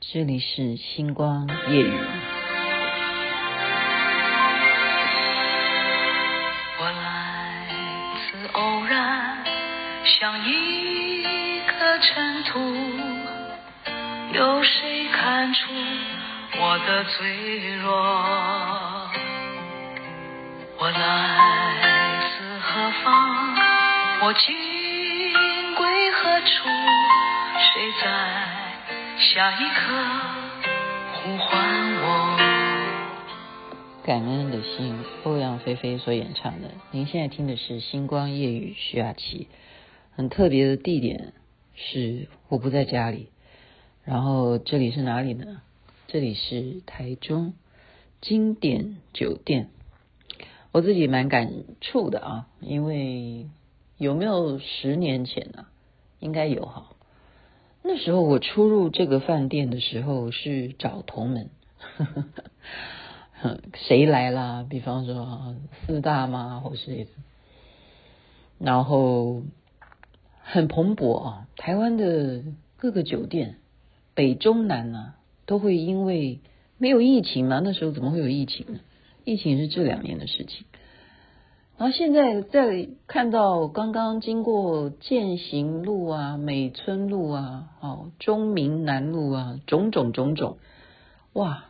[0.00, 2.00] 这里是星光夜雨。
[6.78, 7.66] 我来
[8.30, 9.44] 自偶然，
[10.04, 12.60] 像一颗尘土，
[14.34, 15.74] 有谁看出
[16.60, 17.90] 我的脆弱？
[20.78, 23.56] 我来自何方？
[24.22, 24.54] 我今
[25.74, 26.68] 归何处？
[27.74, 28.57] 谁在？
[29.20, 29.92] 下一刻
[31.12, 32.38] 呼唤我。
[34.04, 36.70] 感恩的心，欧阳菲菲所演唱的。
[36.92, 39.48] 您现在听的是《星光夜雨》，徐雅琪。
[40.12, 41.32] 很特别的地点
[41.74, 43.30] 是我不在家里，
[44.04, 45.62] 然后这里是哪里呢？
[46.06, 47.54] 这里是台中
[48.20, 49.70] 经典酒店。
[50.70, 53.48] 我自己蛮感触的啊，因为
[53.96, 55.70] 有没有十年前呢、啊？
[56.20, 56.86] 应该有哈。
[57.82, 61.50] 那时候我出入这个饭店的时候是找同门，
[63.74, 64.66] 谁来啦？
[64.68, 65.54] 比方说
[65.86, 67.06] 四大嘛，或是
[68.58, 69.42] 然后
[70.42, 71.48] 很蓬勃啊。
[71.56, 72.42] 台湾的
[72.76, 73.56] 各个酒店，
[74.14, 75.14] 北中南啊，
[75.46, 76.40] 都会因为
[76.78, 78.80] 没有疫情嘛，那时候怎么会有疫情呢？
[79.24, 80.66] 疫情是这两年的事情。
[81.78, 90.58] 然后现在在看到刚刚经过践行路啊、美村路啊、哦中明南路啊，种种种种，
[91.34, 91.66] 哇，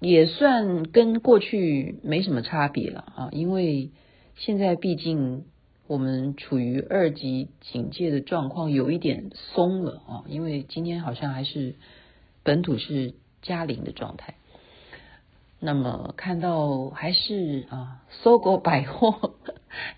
[0.00, 3.28] 也算跟过去没什么差别了啊。
[3.32, 3.90] 因为
[4.36, 5.46] 现在毕竟
[5.86, 10.24] 我们处于二级警戒的状况，有一点松了啊。
[10.28, 11.76] 因为今天好像还是
[12.42, 14.34] 本土是加零的状态。
[15.64, 19.34] 那么看到还是啊搜狗百货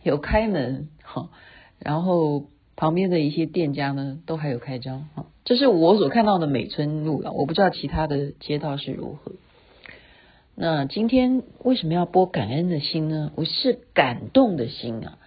[0.02, 1.30] 有开门哈，
[1.78, 9.32] 然后旁边的一些店家呢都还有开张哈，这是我所看到的美村路啊，我不知道其他的街道是如何。
[10.54, 13.32] 那今天为什么要播感恩的心呢？
[13.34, 15.18] 我是感动的心啊。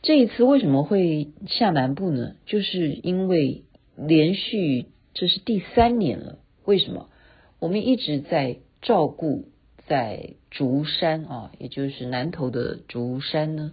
[0.00, 2.36] 这一次为什么会下南部呢？
[2.46, 3.64] 就是因为
[3.96, 7.10] 连续这是第三年了，为什么？
[7.58, 9.50] 我们一直在照顾。
[9.88, 13.72] 在竹山啊，也就是南投的竹山呢，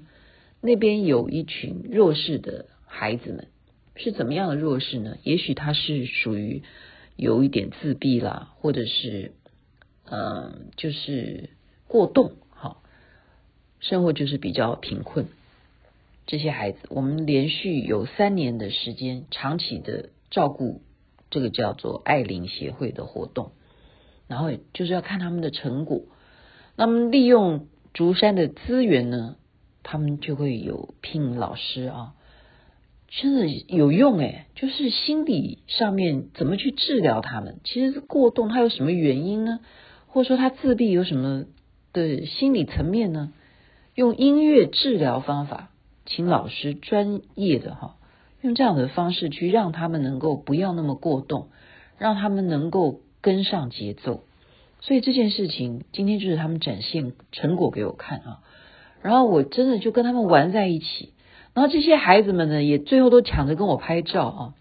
[0.62, 3.48] 那边有一群弱势的孩子们，
[3.96, 5.18] 是怎么样的弱势呢？
[5.24, 6.64] 也许他是属于
[7.18, 9.34] 有一点自闭啦，或者是
[10.10, 11.50] 嗯，就是
[11.88, 12.82] 过动，好，
[13.80, 15.28] 生活就是比较贫困。
[16.28, 20.82] 这些孩子，我们连续有三年的时间，长期的照顾，
[21.30, 23.52] 这个叫做爱邻协会的活动。
[24.28, 26.02] 然后就是要看他们的成果，
[26.76, 29.36] 那么利用竹山的资源呢，
[29.84, 32.14] 他们就会有聘老师啊，
[33.08, 37.60] 真的有用诶，就是心理上面怎么去治疗他们？
[37.64, 39.60] 其实过动，他有什么原因呢？
[40.08, 41.46] 或者说他自闭有什么
[41.94, 43.32] 的心理层面呢？
[43.94, 45.70] 用音乐治疗方法，
[46.06, 47.96] 请老师专业的哈，
[48.42, 51.50] 用这样的方式去让他们能够不要那么过动，
[52.00, 53.02] 让他们能够。
[53.26, 54.22] 跟上节奏，
[54.82, 58.40] 所以这件事情今天就是他们展现成果给我看啊，
[59.02, 61.12] 然后我真的就跟他们玩在一起，
[61.56, 64.54] 然后这些孩子们呢也最后都抢着跟我拍照啊，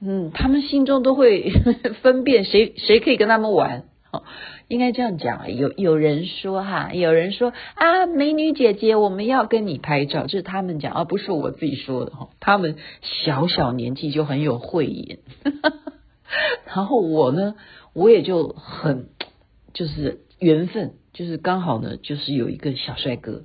[0.00, 1.50] 嗯，他们心中都会
[2.00, 4.22] 分辨谁谁可以跟他们玩，好，
[4.68, 15.18] 应该这样讲，有有人说哈，有人说啊，美女姐姐，我们要跟你拍照，这是他们讲，而不是我自己说的哈，他们小小年纪就很有慧眼，
[16.72, 17.56] 然后我呢。
[18.00, 19.10] 我也就很
[19.74, 23.42] 就是缘分，就是刚好呢，就是有一个小帅哥，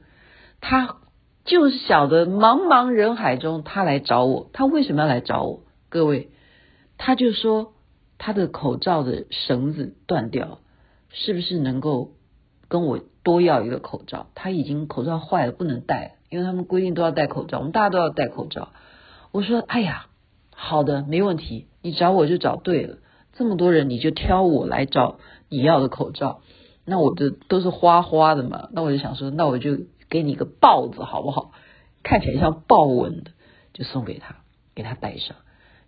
[0.62, 0.96] 他
[1.44, 5.64] 就是晓得茫茫人海中他来找我，他为什么要来找我？
[5.90, 6.30] 各位，
[6.98, 7.74] 他就说
[8.18, 10.60] 他的口罩的绳子断掉，
[11.10, 12.12] 是不是能够
[12.70, 14.28] 跟我多要一个口罩？
[14.36, 18.70] 他已经口罩坏了，不能戴了，因为他们规定都要戴口罩，我们大家都要戴口罩。
[19.34, 20.06] 我说，哎呀，
[20.56, 23.00] 好的，没问题，你找我就找对了。
[23.36, 25.18] 这么多人，你就挑我来找
[25.50, 26.42] 你要的口罩，
[26.86, 29.78] 那我的都是花花的嘛，那我就想说，那我就
[30.10, 31.52] 给你一个豹子好不好？
[32.02, 33.32] 看起来像豹纹的，
[33.74, 34.36] 就送给他，
[34.74, 35.36] 给他戴上。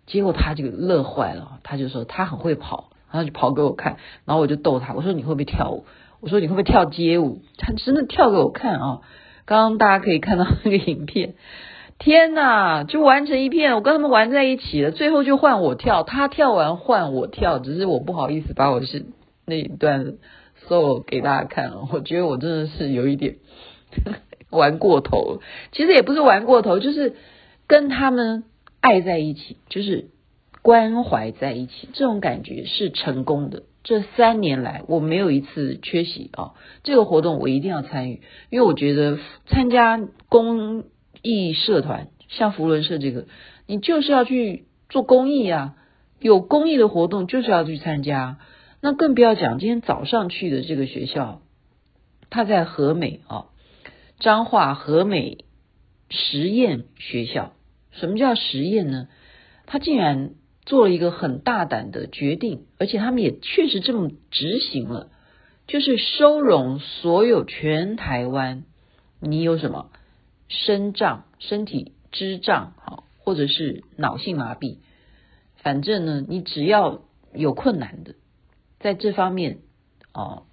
[0.06, 5.84] 结果他就乐坏了，他就说他很会跑，然后就跑给我看，然后我就逗他，我说你会不会跳舞？
[6.20, 7.42] 我说你会不会跳街舞？
[7.56, 9.00] 他真的跳给我看啊！
[9.44, 11.34] 刚刚大家可以看到那个影片。
[11.98, 19.06] 天呐，就完成一片，我跟他们玩在一起了，最后就换我跳，他跳完换我跳，只是我不好意思把我是
[19.44, 20.14] 那一段
[20.68, 23.36] solo 给大家看了，我觉得我真的是有一点
[24.50, 25.40] 玩过头了，
[25.72, 27.16] 其实也不是玩过头，就是
[27.66, 28.44] 跟他们
[28.80, 30.10] 爱在一起，就是
[30.62, 33.64] 关怀在一起，这种感觉是成功的。
[33.84, 36.52] 这三年来，我没有一次缺席啊！
[36.82, 38.20] 这个活动我一定要参与，
[38.50, 39.98] 因为我觉得参加
[40.28, 40.84] 公
[41.22, 43.26] 义社团，像扶轮社这个，
[43.66, 45.74] 你就是要去做公益啊！
[46.20, 48.38] 有公益的活动就是要去参加。
[48.80, 51.42] 那更不要讲今天早上去的这个学校，
[52.30, 53.46] 他在和美啊，
[54.18, 55.44] 彰化和美
[56.10, 57.52] 实验学校。
[57.92, 59.08] 什么叫实验呢？
[59.66, 60.30] 他竟然
[60.64, 65.10] 做了一个很大胆的决定，而且他们也确实这么执行了，
[65.66, 68.64] 就是收容所有全台湾，
[69.20, 69.90] 你有什么
[70.48, 74.78] 身障、身体肢障，好，或者是脑性麻痹，
[75.56, 77.02] 反正呢，你只要
[77.32, 78.14] 有困难的，
[78.80, 79.58] 在这方面
[80.12, 80.44] 哦，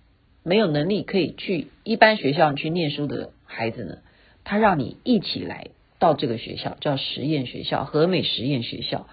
[0.44, 3.98] 没有能力可以去一般学校去念书的孩子呢，
[4.44, 5.68] 他让你一起来。
[5.98, 9.08] 到这个学校叫实验学校，和美实验学校。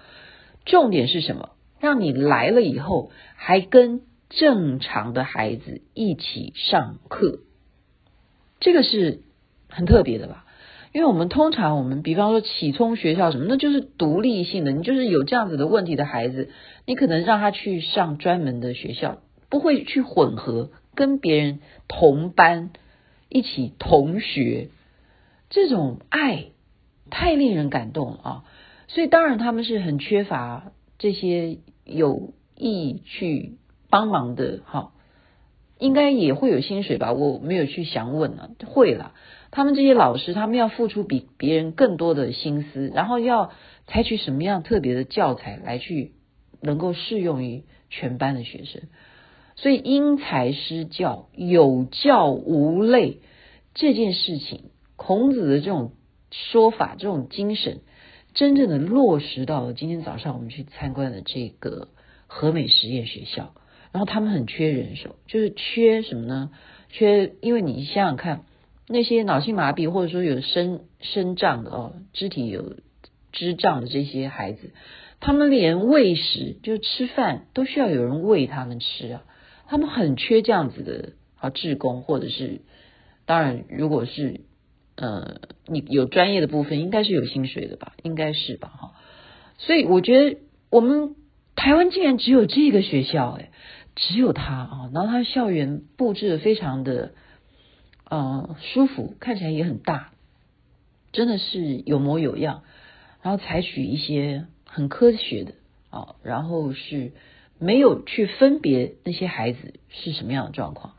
[0.65, 1.51] 重点是什么？
[1.79, 7.39] 让你来了以后，还跟正常的孩子一起上课。
[8.59, 9.21] 这个是
[9.69, 10.45] 很特别的吧？
[10.93, 14.71] 因为我们通常我们比方说启聪学校什么，那就是独立性的。
[14.71, 16.49] 你就是有这样子的问题的孩子，
[16.85, 19.17] 你可能让他去上专门的学校，
[19.49, 21.59] 不会去混合跟别人
[21.89, 22.71] 同班
[23.27, 24.69] 一起同学。
[25.49, 26.45] 这种爱。
[27.11, 28.43] 太令人感动了啊！
[28.87, 33.57] 所以当然他们是很缺乏这些有意去
[33.91, 34.93] 帮忙的哈，
[35.77, 37.13] 应该也会有薪水吧？
[37.13, 39.13] 我没有去详问呢，会了。
[39.53, 43.51] 他们这些老师，他们要付出比别人更多的心思，然后要
[43.85, 46.13] 采取什么样特别的教材来去
[46.59, 48.81] 能够适用于全班的学生。
[49.55, 53.19] 所以因材施教、有教无类
[53.73, 55.93] 这件事情，孔子的这种。
[56.51, 57.81] 说法这种精神，
[58.33, 61.89] 真正的落实到了今天早上我们去参观的这个
[62.25, 63.53] 和美实验学校，
[63.91, 66.49] 然后他们很缺人手，就是缺什么呢？
[66.89, 68.45] 缺，因为你想想看，
[68.87, 72.77] 那些脑性麻痹或者说有身身障的哦，肢体有
[73.31, 74.71] 肢障的这些孩子，
[75.19, 79.23] 他们连喂食就吃饭都需要有人喂他们吃啊，
[79.67, 82.61] 他们很缺这样子的啊，志工或者是，
[83.25, 84.41] 当然如果是。
[84.95, 87.93] 呃，你有专业的部分，应该是有薪水的吧？
[88.03, 88.67] 应该是吧？
[88.67, 88.91] 哈，
[89.57, 90.37] 所以我觉得
[90.69, 91.15] 我们
[91.55, 93.49] 台湾竟然只有这个学校，哎，
[93.95, 94.91] 只有它啊。
[94.93, 97.13] 然后它校园布置的非常的
[98.15, 100.11] 呃舒服，看起来也很大，
[101.11, 102.63] 真的是有模有样。
[103.21, 105.53] 然后采取一些很科学的
[105.89, 107.11] 啊，然后是
[107.57, 110.93] 没有去分别那些孩子是什么样的状况。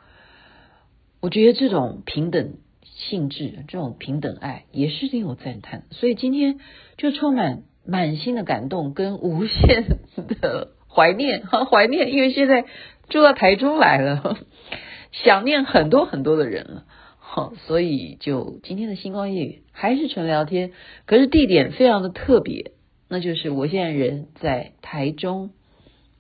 [1.21, 2.55] 我觉得这种平等。
[2.97, 6.61] 性质这种平等爱也是令我赞叹，所以今天
[6.97, 9.85] 就充满满心的感动跟无限
[10.41, 12.67] 的怀念和 怀念，因为现在
[13.09, 14.39] 住到台中来了，
[15.11, 16.85] 想念很多很多的人了，
[17.27, 20.73] 好，所以就今天的星光夜语还是纯聊天，
[21.07, 22.73] 可是地点非常的特别，
[23.09, 25.51] 那就是我现在人在台中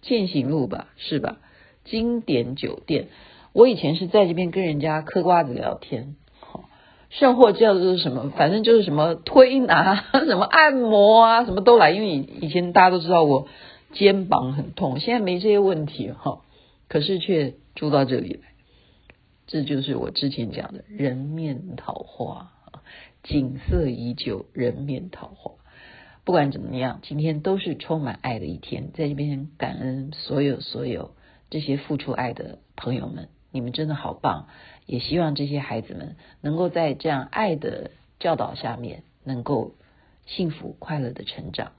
[0.01, 1.37] 践行路吧，是吧？
[1.85, 3.09] 经典酒店，
[3.53, 6.17] 我以前是在这边跟人家嗑瓜子聊天。
[6.41, 6.65] 好
[7.11, 9.95] 甚或叫做什么，反正就是什么推拿、
[10.27, 11.93] 什么按摩啊，什么都来。
[11.93, 13.47] 因为以以前大家都知道我
[13.93, 16.41] 肩膀很痛，现在没这些问题哈，
[16.89, 18.54] 可是却住到这里来，
[19.47, 22.53] 这就是我之前讲的人面桃花，
[23.23, 25.53] 景色依旧，人面桃花。
[26.25, 31.15] 不管怎么样，今天都是充满爱的一天，在这边感恩所有所有
[31.51, 34.49] 这些付出爱的朋友们，你们真的好棒。
[34.87, 39.75] 也希望这些孩子们能够在这样爱的教导下面，能够
[40.25, 41.73] 幸福快乐的成长。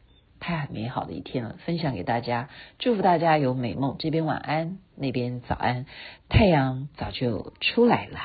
[0.45, 3.95] 太美好的一天了，分享给大家，祝福大家有美梦。
[3.97, 5.87] 这边晚安，那边早安，
[6.29, 8.19] 太阳早就出来了。